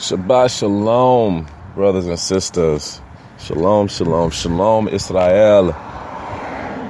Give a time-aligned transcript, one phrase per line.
[0.00, 3.02] Shabbat Shalom, brothers and sisters.
[3.38, 5.72] Shalom, Shalom, Shalom, Israel.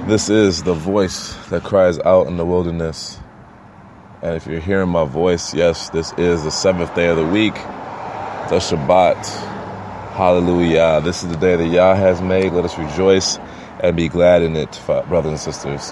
[0.07, 3.19] This is the voice that cries out in the wilderness.
[4.21, 7.53] And if you're hearing my voice, yes, this is the seventh day of the week,
[7.55, 9.25] the Shabbat.
[10.13, 11.01] Hallelujah.
[11.03, 12.53] This is the day that Yah has made.
[12.53, 13.37] Let us rejoice
[13.81, 15.91] and be glad in it, brothers and sisters.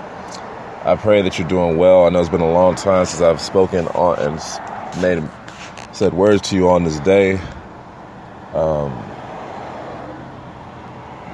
[0.85, 2.05] I pray that you're doing well.
[2.05, 5.29] I know it's been a long time since I've spoken on and made
[5.99, 7.33] said words to you on this day.
[8.53, 8.93] Um,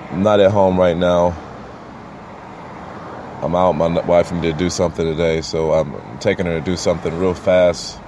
[0.09, 1.37] I'm not at home right now.
[3.43, 3.73] I'm out.
[3.73, 7.35] My wife needed to do something today, so I'm taking her to do something real
[7.35, 7.99] fast.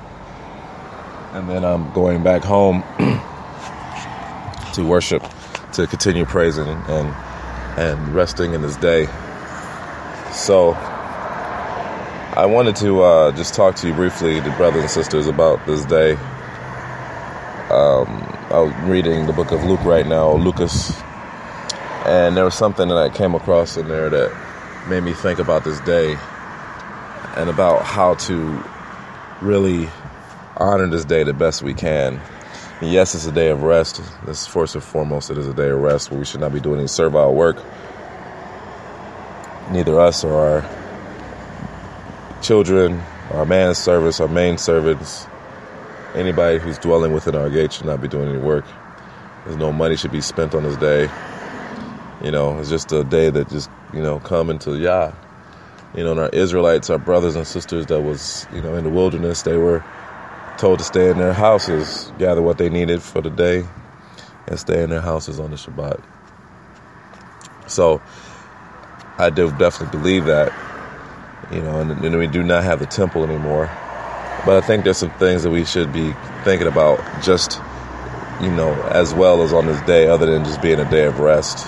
[1.34, 2.82] And then I'm going back home
[4.74, 5.22] to worship,
[5.74, 7.08] to continue praising and
[7.78, 9.06] and resting in this day.
[10.34, 10.72] So
[12.36, 15.86] I wanted to uh, just talk to you briefly, the brothers and sisters, about this
[15.86, 16.18] day.
[17.70, 18.08] Um,
[18.50, 20.98] I'm reading the book of Luke right now, Lucas,
[22.06, 25.66] and there was something that I came across in there that made me think about
[25.66, 26.16] this day
[27.36, 28.64] and about how to
[29.42, 29.90] really
[30.56, 32.22] honor this day the best we can.
[32.80, 34.02] And yes, it's a day of rest.
[34.26, 36.62] This first and foremost, it is a day of rest where we should not be
[36.62, 37.58] doing any servile work.
[39.72, 45.28] Neither us or our children, our man service, our main servants,
[46.18, 48.66] Anybody who's dwelling within our gates should not be doing any work.
[49.46, 51.10] There's no money should be spent on this day.
[52.24, 55.14] You know, it's just a day that just, you know, come into Yah.
[55.96, 58.90] You know, and our Israelites, our brothers and sisters that was, you know, in the
[58.90, 59.86] wilderness, they were
[60.58, 63.64] told to stay in their houses, gather what they needed for the day,
[64.48, 66.02] and stay in their houses on the Shabbat.
[67.68, 68.02] So
[69.20, 70.52] I do definitely believe that,
[71.52, 73.70] you know, and, and we do not have the temple anymore.
[74.46, 76.14] But I think there's some things that we should be
[76.44, 77.60] thinking about just,
[78.42, 81.20] you know, as well as on this day, other than just being a day of
[81.20, 81.60] rest.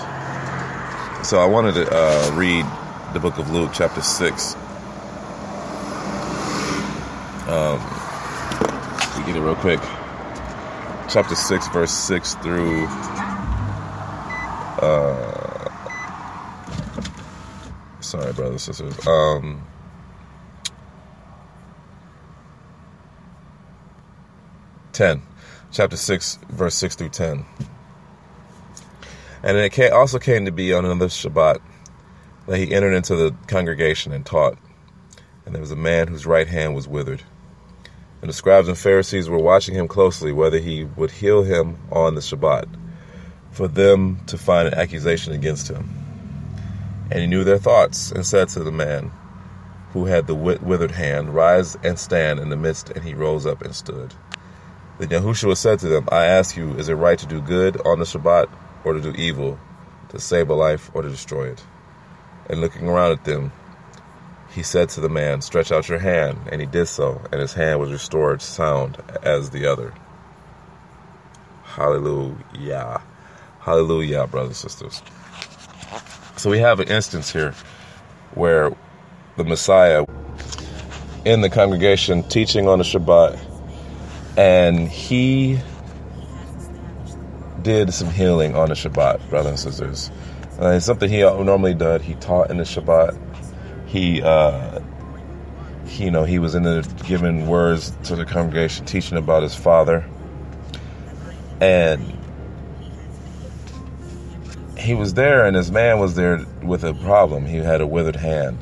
[1.24, 2.64] So I wanted to uh, read
[3.12, 4.54] the book of Luke, chapter 6.
[7.48, 7.80] Um,
[9.26, 9.80] get it real quick.
[11.08, 12.86] Chapter 6, verse 6 through.
[14.80, 15.70] Uh,
[18.00, 19.06] sorry, brothers and sisters.
[19.06, 19.64] Um,
[25.00, 25.22] 10,
[25.72, 27.46] chapter 6, verse 6 through 10.
[29.42, 31.58] And it also came to be on another Shabbat
[32.46, 34.58] that he entered into the congregation and taught.
[35.46, 37.22] And there was a man whose right hand was withered.
[38.20, 42.14] And the scribes and Pharisees were watching him closely whether he would heal him on
[42.14, 42.68] the Shabbat,
[43.52, 45.88] for them to find an accusation against him.
[47.10, 49.10] And he knew their thoughts and said to the man
[49.94, 52.90] who had the withered hand, Rise and stand in the midst.
[52.90, 54.12] And he rose up and stood.
[55.00, 58.00] Then Yahushua said to them, I ask you, is it right to do good on
[58.00, 58.50] the Shabbat
[58.84, 59.58] or to do evil,
[60.10, 61.64] to save a life or to destroy it?
[62.50, 63.50] And looking around at them,
[64.50, 66.36] he said to the man, Stretch out your hand.
[66.52, 69.94] And he did so, and his hand was restored sound as the other.
[71.62, 73.00] Hallelujah.
[73.60, 75.02] Hallelujah, brothers and sisters.
[76.36, 77.54] So we have an instance here
[78.34, 78.70] where
[79.38, 80.04] the Messiah
[81.24, 83.49] in the congregation teaching on the Shabbat
[84.36, 85.58] and he
[87.62, 90.10] did some healing on the Shabbat, brothers and sisters.
[90.60, 92.02] Uh, it's something he normally did.
[92.02, 93.18] He taught in the Shabbat.
[93.86, 94.80] He, uh,
[95.86, 99.54] he, you know, he was in the giving words to the congregation, teaching about his
[99.54, 100.08] father,
[101.60, 102.16] and
[104.78, 107.44] he was there, and his man was there with a problem.
[107.46, 108.58] He had a withered hand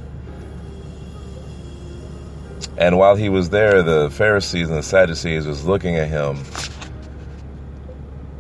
[2.79, 6.37] and while he was there, the Pharisees and the Sadducees was looking at him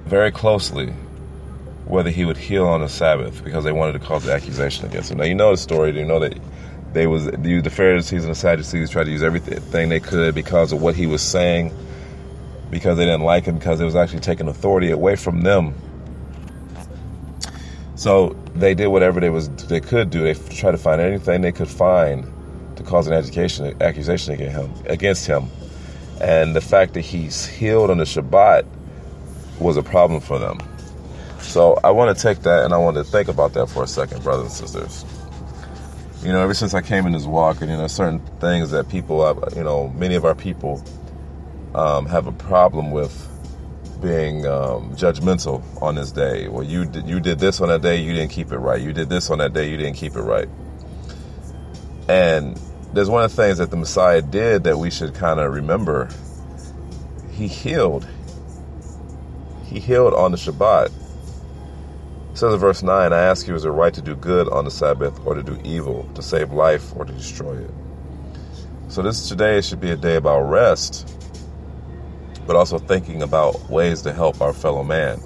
[0.06, 0.94] very closely
[1.87, 5.10] whether he would heal on the Sabbath because they wanted to cause the accusation against
[5.10, 5.19] him.
[5.19, 5.99] Now you know the story.
[5.99, 6.38] You know that
[6.93, 10.81] they was the Pharisees and the Sadducees tried to use everything they could because of
[10.81, 11.75] what he was saying,
[12.70, 15.75] because they didn't like him, because it was actually taking authority away from them.
[17.96, 20.23] So they did whatever they was they could do.
[20.23, 22.32] They tried to find anything they could find
[22.78, 25.50] to cause an accusation, accusation against him, against him.
[26.20, 28.66] And the fact that he's healed on the Shabbat
[29.60, 30.58] was a problem for them.
[31.40, 33.86] So I want to take that and I want to think about that for a
[33.86, 35.04] second, brothers and sisters.
[36.22, 38.88] You know, ever since I came in this walk, and you know, certain things that
[38.88, 39.19] people,
[39.54, 40.82] you know, many of our people
[41.74, 43.28] um, have a problem with
[44.02, 46.48] being um, judgmental on this day.
[46.48, 48.81] Well, you did, you did this on that day, you didn't keep it right.
[48.81, 50.48] You did this on that day, you didn't keep it right.
[52.08, 52.60] And
[52.93, 56.08] there's one of the things that the Messiah did that we should kind of remember.
[57.31, 58.06] He healed.
[59.67, 60.87] he healed on the Shabbat.
[60.87, 64.64] It says in verse 9, I ask you, is it right to do good on
[64.64, 67.70] the Sabbath or to do evil, to save life or to destroy it?
[68.88, 71.14] So this today should be a day about rest,
[72.46, 75.20] but also thinking about ways to help our fellow man.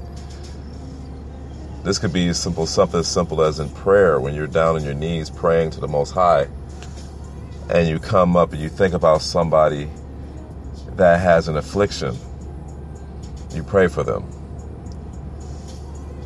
[1.85, 4.95] This could be simple, something as simple as in prayer when you're down on your
[4.95, 6.49] knees praying to the Most High,
[7.71, 9.89] and you come up and you think about somebody
[10.97, 12.17] that has an affliction.
[13.55, 14.25] You pray for them.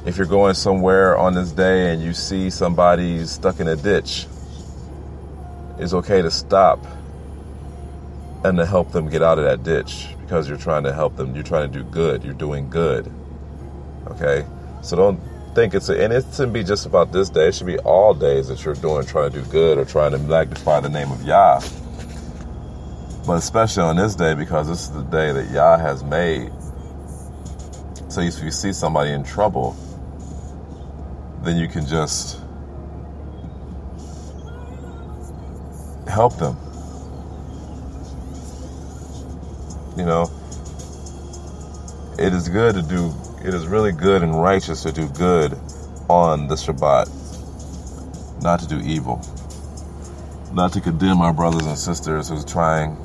[0.05, 4.27] If you're going somewhere on this day and you see somebody stuck in a ditch,
[5.79, 6.85] it's okay to stop
[8.45, 11.35] and to help them get out of that ditch because you're trying to help them.
[11.35, 12.23] You're trying to do good.
[12.25, 13.13] You're doing good.
[14.09, 14.47] Okay?
[14.83, 15.21] So don't
[15.57, 17.49] think it's a, and it shouldn't be just about this day.
[17.49, 20.19] It should be all days that you're doing, trying to do good or trying to
[20.19, 21.61] magnify the name of Yah.
[23.27, 26.53] But especially on this day because this is the day that Yah has made.
[28.11, 29.75] So if you see somebody in trouble,
[31.43, 32.39] then you can just
[36.07, 36.59] help them.
[39.97, 40.31] You know,
[42.19, 43.11] it is good to do
[43.45, 45.59] it is really good and righteous to do good
[46.09, 49.21] on the Shabbat, not to do evil,
[50.53, 52.97] not to condemn our brothers and sisters who's trying.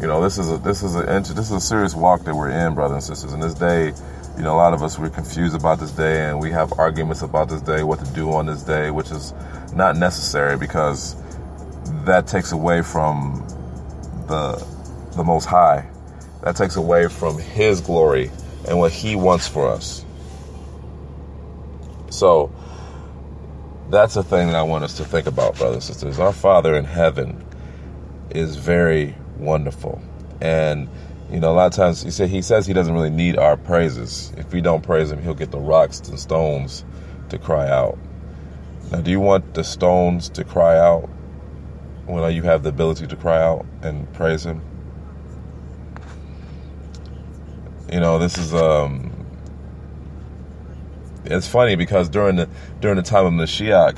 [0.00, 2.50] You know, this is a this is a this is a serious walk that we're
[2.50, 3.32] in, brothers and sisters.
[3.32, 3.92] And this day,
[4.36, 7.22] you know, a lot of us we're confused about this day, and we have arguments
[7.22, 9.32] about this day, what to do on this day, which is
[9.74, 11.16] not necessary because
[12.04, 13.46] that takes away from
[14.28, 14.64] the
[15.16, 15.88] the Most High.
[16.42, 18.30] That takes away from His glory
[18.66, 20.04] and what He wants for us.
[22.10, 22.52] So
[23.90, 26.18] that's a thing that I want us to think about, brothers and sisters.
[26.18, 27.44] Our Father in heaven
[28.30, 30.00] is very wonderful.
[30.40, 30.88] And
[31.30, 34.32] you know, a lot of times he he says he doesn't really need our praises.
[34.36, 36.84] If we don't praise him, he'll get the rocks and stones
[37.30, 37.98] to cry out.
[38.90, 41.08] Now, do you want the stones to cry out
[42.06, 44.60] when you have the ability to cry out and praise him?
[47.94, 49.12] You know, this is um
[51.24, 52.48] it's funny because during the
[52.80, 53.96] during the time of Mashiach,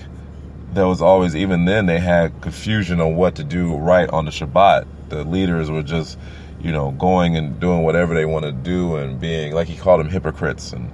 [0.74, 4.30] there was always even then they had confusion on what to do right on the
[4.30, 4.86] Shabbat.
[5.08, 6.18] The leaders were just,
[6.60, 10.00] you know, going and doing whatever they want to do and being like he called
[10.00, 10.92] them hypocrites and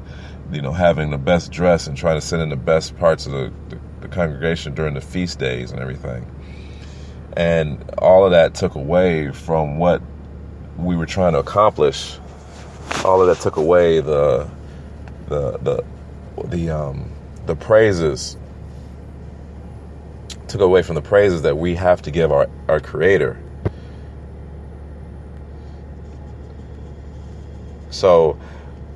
[0.52, 3.32] you know having the best dress and trying to send in the best parts of
[3.32, 6.24] the, the, the congregation during the feast days and everything.
[7.36, 10.00] And all of that took away from what
[10.78, 12.20] we were trying to accomplish
[13.04, 14.48] all of that took away the
[15.28, 15.84] the the
[16.44, 17.10] the um
[17.46, 18.36] the praises
[20.48, 23.38] took away from the praises that we have to give our, our creator.
[27.90, 28.38] So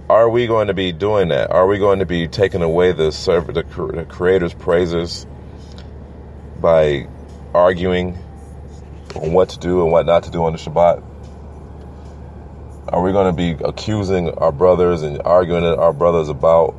[0.09, 1.51] are we going to be doing that?
[1.51, 5.27] Are we going to be taking away the server the, the creator's praises
[6.61, 7.09] by
[7.55, 8.19] arguing
[9.15, 11.03] on what to do and what not to do on the shabbat
[12.89, 16.71] are we going to be accusing our brothers and arguing with our brothers about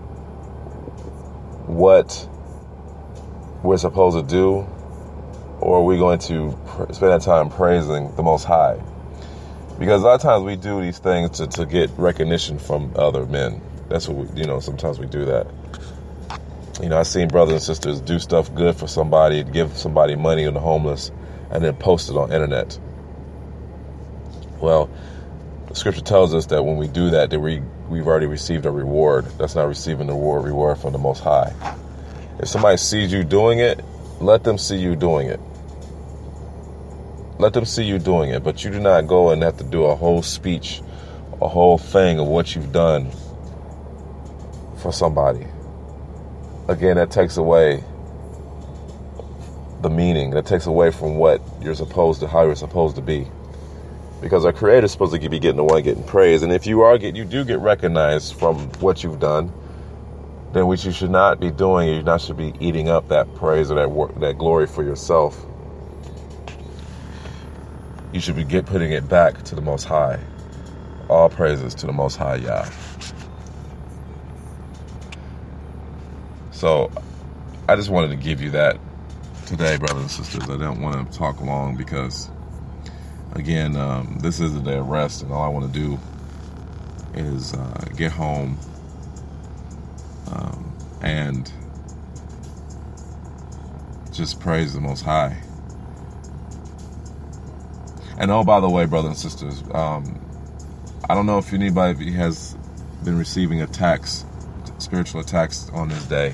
[1.68, 2.30] what
[3.63, 4.68] we're supposed to do?
[5.59, 6.57] Or are we going to
[6.94, 8.81] spend that time praising the Most High?
[9.77, 13.25] Because a lot of times we do these things to, to get recognition from other
[13.25, 13.62] men.
[13.89, 15.48] That's what we, you know, sometimes we do that.
[16.82, 20.46] You know, I've seen brothers and sisters do stuff good for somebody, give somebody money
[20.46, 21.12] on the homeless,
[21.51, 22.79] and then post it on internet.
[24.60, 24.89] Well,
[25.77, 29.25] scripture tells us that when we do that, that we, we've already received a reward.
[29.38, 31.53] That's not receiving the reward, reward from the Most High.
[32.39, 33.84] If somebody sees you doing it,
[34.19, 35.39] let them see you doing it.
[37.39, 39.86] Let them see you doing it, but you do not go and have to do
[39.86, 40.81] a whole speech,
[41.39, 43.12] a whole thing of what you've done
[44.77, 45.46] for somebody.
[46.67, 47.84] Again, that takes away
[49.81, 50.31] the meaning.
[50.31, 53.27] That takes away from what you're supposed to, how you're supposed to be
[54.21, 56.43] because our creator is supposed to be getting the one getting praise.
[56.43, 59.51] And if you are get you do get recognized from what you've done
[60.53, 63.69] then what you should not be doing you not should be eating up that praise
[63.69, 65.45] or that work, that glory for yourself.
[68.13, 70.19] You should be get putting it back to the most high.
[71.09, 72.67] All praises to the most high Yah.
[76.51, 76.91] So
[77.69, 78.79] I just wanted to give you that
[79.45, 80.50] today brothers and sisters.
[80.50, 82.31] I don't want to talk long because
[83.38, 86.00] again, um, this is a day of rest, and all I want to do
[87.13, 88.58] is uh, get home
[90.32, 91.51] um, and
[94.12, 95.41] just praise the Most High.
[98.20, 100.20] And oh, by the way, brothers and sisters, um,
[101.08, 102.58] I don't know if anybody has
[103.03, 104.25] been receiving attacks,
[104.79, 106.34] spiritual attacks on this day,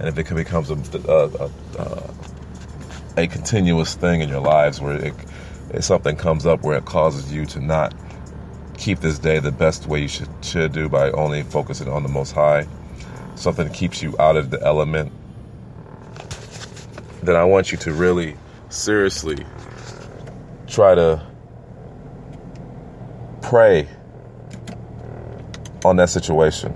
[0.00, 0.74] and if it becomes a,
[1.08, 2.14] a, a,
[3.16, 5.14] a continuous thing in your lives where it,
[5.74, 7.94] if something comes up where it causes you to not
[8.78, 12.08] keep this day the best way you should, should do by only focusing on the
[12.08, 12.66] Most High,
[13.34, 15.12] something that keeps you out of the element,
[17.22, 18.36] then I want you to really
[18.68, 19.44] seriously
[20.66, 21.24] try to
[23.42, 23.88] pray
[25.84, 26.72] on that situation.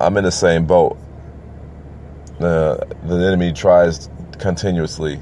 [0.00, 0.96] I'm in the same boat.
[2.38, 4.08] Uh, the enemy tries
[4.38, 5.20] continuously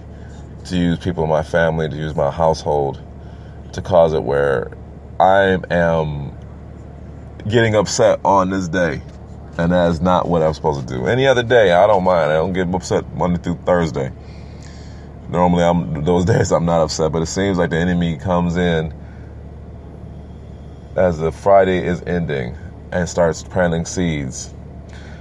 [0.66, 3.02] to use people in my family, to use my household,
[3.72, 4.72] to cause it where
[5.18, 6.36] I am
[7.48, 9.00] getting upset on this day.
[9.58, 11.06] And that is not what I'm supposed to do.
[11.06, 12.30] Any other day, I don't mind.
[12.30, 14.12] I don't get upset Monday through Thursday.
[15.28, 18.92] Normally, I'm those days I'm not upset, but it seems like the enemy comes in
[20.96, 22.56] as the Friday is ending
[22.92, 24.52] and starts planting seeds.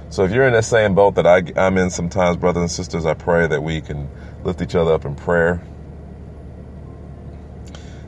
[0.08, 3.06] So if you're in that same boat that I, I'm in sometimes, brothers and sisters,
[3.06, 4.08] I pray that we can
[4.44, 5.60] lift each other up in prayer.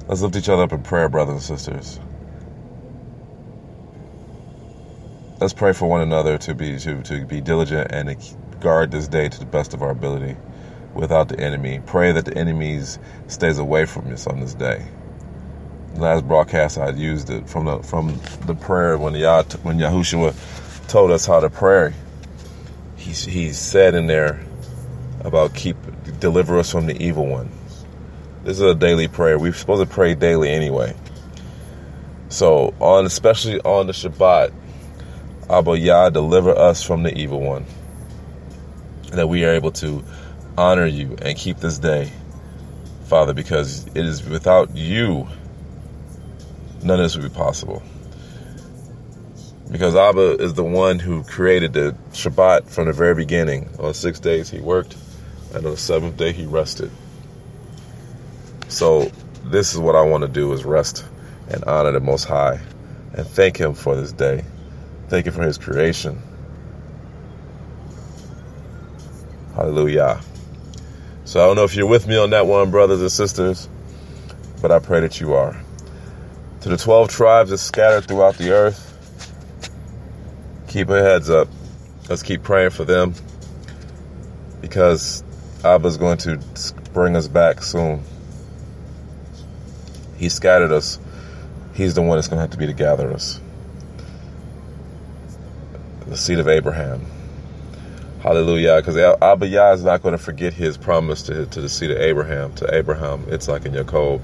[0.06, 2.00] Let's lift each other up in prayer, brothers and sisters.
[5.40, 8.16] Let's pray for one another to be to, to be diligent and
[8.60, 10.36] guard this day to the best of our ability
[10.94, 11.80] without the enemy.
[11.86, 14.86] Pray that the enemies stays away from us on this day.
[15.94, 20.34] Last broadcast I used it from the from the prayer when Yah, when Yahushua
[20.88, 21.92] told us how to pray.
[22.96, 24.40] He he said in there
[25.20, 25.76] about keep
[26.18, 27.50] deliver us from the evil one.
[28.44, 29.38] This is a daily prayer.
[29.38, 30.96] We're supposed to pray daily anyway.
[32.30, 34.52] So on especially on the Shabbat,
[35.50, 37.66] Abba Yah deliver us from the evil one.
[39.12, 40.04] That we are able to
[40.56, 42.10] honor you and keep this day,
[43.06, 45.26] Father, because it is without you,
[46.82, 47.82] none of this would be possible.
[49.70, 53.68] Because Abba is the one who created the Shabbat from the very beginning.
[53.78, 54.96] On six days he worked,
[55.54, 56.90] and on the seventh day he rested.
[58.68, 59.10] So
[59.44, 61.04] this is what I want to do is rest
[61.50, 62.60] and honor the Most High
[63.14, 64.44] and thank Him for this day.
[65.08, 66.22] Thank Him for His creation.
[69.54, 70.20] Hallelujah.
[71.24, 73.68] So I don't know if you're with me on that one, brothers and sisters,
[74.62, 75.60] but I pray that you are.
[76.60, 78.87] To the 12 tribes that scattered throughout the earth,
[80.68, 81.48] keep our heads up.
[82.08, 83.14] Let's keep praying for them
[84.60, 85.24] because
[85.64, 86.40] Abba's going to
[86.92, 88.02] bring us back soon.
[90.16, 90.98] He scattered us.
[91.74, 93.40] He's the one that's going to have to be to gather us.
[96.06, 97.04] The seed of Abraham.
[98.20, 98.76] Hallelujah.
[98.76, 101.98] Because Abba Yah is not going to forget his promise to, to the seed of
[101.98, 103.26] Abraham, to Abraham.
[103.30, 104.22] Isaac and Jacob.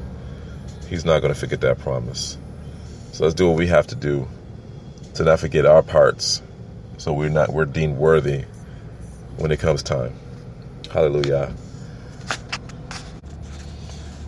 [0.88, 2.36] He's not going to forget that promise.
[3.12, 4.28] So let's do what we have to do
[5.14, 6.42] to not forget our parts
[6.98, 8.44] so we're not we're deemed worthy
[9.36, 10.14] when it comes time.
[10.90, 11.52] Hallelujah.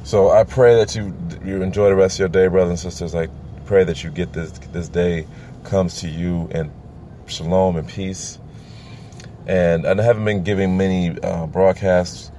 [0.05, 3.15] So I pray that you you enjoy the rest of your day, brothers and sisters.
[3.15, 3.29] I
[3.65, 5.27] pray that you get this this day
[5.65, 6.71] comes to you in
[7.27, 8.39] shalom and peace.
[9.47, 12.33] And I haven't been giving many uh, broadcasts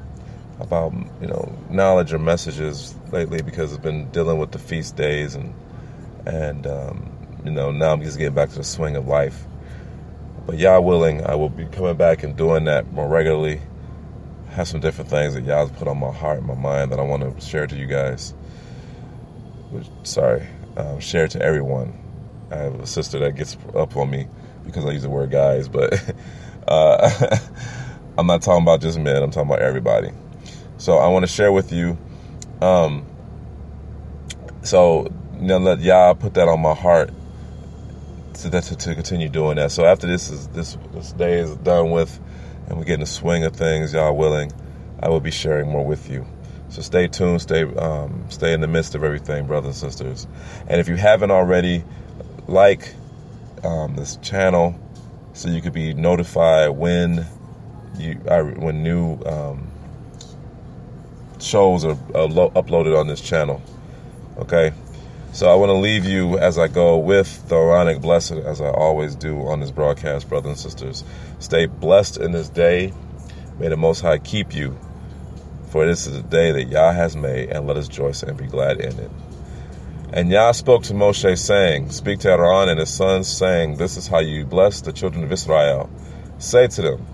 [0.59, 5.35] about you know knowledge or messages lately because I've been dealing with the feast days
[5.35, 5.53] and
[6.25, 7.16] and um,
[7.47, 9.45] you know now I'm just getting back to the swing of life.
[10.45, 13.61] But Yah willing, I will be coming back and doing that more regularly
[14.49, 17.03] have some different things that Yah's put on my heart and my mind that I
[17.03, 18.33] want to share to you guys.
[20.03, 21.97] Sorry, um, share to everyone.
[22.51, 24.27] I have a sister that gets up on me
[24.65, 25.93] because I use the word guys, but
[26.67, 27.37] uh,
[28.17, 29.23] I'm not talking about just men.
[29.23, 30.11] I'm talking about everybody.
[30.77, 31.97] So I want to share with you.
[32.61, 33.05] Um,
[34.63, 35.07] so
[35.39, 37.11] know, let Yah put that on my heart
[38.43, 39.71] to, to, to continue doing that.
[39.71, 42.19] So after this is this this day is done with
[42.67, 44.51] and we get in the swing of things, Yah willing,
[45.01, 46.25] I will be sharing more with you.
[46.69, 50.27] So stay tuned, stay um, stay in the midst of everything, brothers and sisters.
[50.67, 51.83] And if you haven't already,
[52.47, 52.93] like
[53.63, 54.75] um, this channel
[55.37, 57.23] so you could be notified when
[57.95, 59.67] you uh, when new um,
[61.39, 63.61] shows are uh, uploaded on this channel.
[64.39, 64.73] Okay.
[65.37, 68.71] So I want to leave you as I go with the Aaronic blessing, as I
[68.71, 71.03] always do on this broadcast, brothers and sisters.
[71.37, 72.91] Stay blessed in this day.
[73.59, 74.75] May the Most High keep you.
[75.69, 78.47] For this is the day that Yah has made, and let us rejoice and be
[78.47, 79.11] glad in it.
[80.11, 84.07] And Yah spoke to Moshe, saying, Speak to Aaron and his sons, saying, This is
[84.07, 85.87] how you bless the children of Israel.
[86.39, 87.05] Say to them,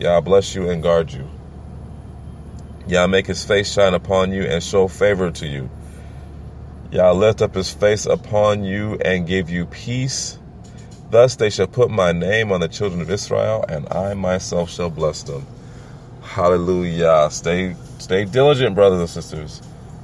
[0.00, 1.30] Yah bless you and guard you.
[2.88, 5.70] Yah make his face shine upon you and show favor to you.
[6.90, 10.38] Yah lift up his face upon you and give you peace.
[11.10, 14.88] Thus they shall put my name on the children of Israel, and I myself shall
[14.88, 15.46] bless them.
[16.22, 17.28] Hallelujah.
[17.30, 19.60] Stay stay diligent, brothers and sisters.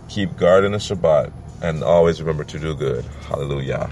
[0.09, 3.05] Keep guarding the Shabbat, and always remember to do good.
[3.29, 3.91] Hallelujah.